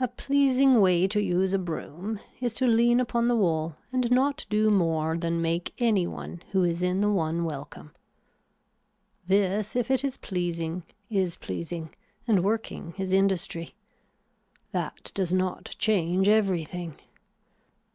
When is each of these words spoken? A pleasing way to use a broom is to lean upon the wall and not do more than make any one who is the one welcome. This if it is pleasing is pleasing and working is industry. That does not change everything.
A 0.00 0.08
pleasing 0.08 0.80
way 0.80 1.06
to 1.08 1.20
use 1.20 1.52
a 1.52 1.58
broom 1.58 2.20
is 2.40 2.54
to 2.54 2.66
lean 2.66 3.00
upon 3.00 3.28
the 3.28 3.36
wall 3.36 3.76
and 3.92 4.10
not 4.10 4.46
do 4.48 4.70
more 4.70 5.14
than 5.18 5.42
make 5.42 5.74
any 5.76 6.06
one 6.06 6.42
who 6.52 6.64
is 6.64 6.80
the 6.80 6.94
one 7.10 7.44
welcome. 7.44 7.92
This 9.26 9.76
if 9.76 9.90
it 9.90 10.04
is 10.04 10.16
pleasing 10.16 10.84
is 11.10 11.36
pleasing 11.36 11.94
and 12.26 12.42
working 12.42 12.94
is 12.96 13.12
industry. 13.12 13.74
That 14.70 15.12
does 15.14 15.34
not 15.34 15.76
change 15.78 16.28
everything. 16.30 16.96